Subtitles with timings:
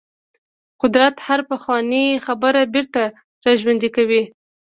[0.81, 3.01] قدرت هره پخوانۍ خبره بیرته
[3.45, 4.23] راژوندۍ کوي.